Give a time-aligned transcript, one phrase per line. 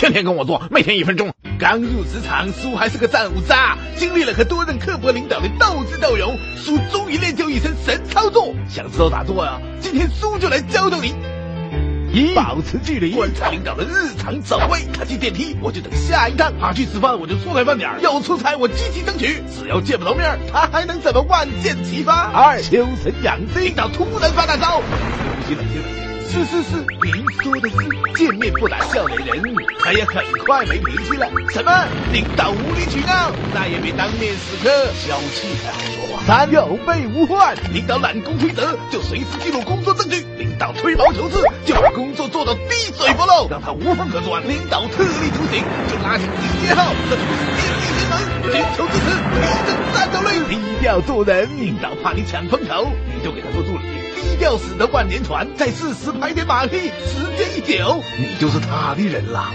[0.00, 1.30] 天天跟我做，每天一分钟。
[1.58, 8.54] 刚入职场，苏还是个战五渣，经历了和多任刻薄领导的斗智斗勇，苏终于练就一身神操作。
[8.66, 9.60] 想知道咋做啊？
[9.78, 11.14] 今天苏就来教教你。
[12.14, 14.86] 一、保持距离，观察领导的日常走位。
[14.90, 19.42] 他进电梯，我就等下一趟；他去吃饭，我就错开饭点；要出差，我积极争取。
[19.54, 22.32] 只要见不着面，他还能怎么万箭齐发？
[22.32, 26.09] 二、修神养性，领导突然发大招，冷静冷静冷静。
[26.30, 27.76] 是是是，您说的是
[28.14, 29.42] 见面不打笑脸人，
[29.80, 31.26] 他也很快没脾气了。
[31.50, 31.72] 什么？
[32.12, 36.22] 领导无理取闹，那也别当面死磕，消气才好说话。
[36.24, 44.40] 三有备无患，领导揽功推责，就随时记录工作证据；领导吹毛求疵，就把工作做到滴水不漏，让他无缝可钻。
[44.48, 51.48] 领导特立独行，就拉起警戒号，这就是电力联盟，寻求支持，提升战斗力，低调做人。
[51.58, 52.86] 领导怕你抢风头，
[53.22, 53.84] 就给他做助理。
[54.14, 59.50] 低调死的万年船，在适时拍点马屁，时间一久，你就是他的人了。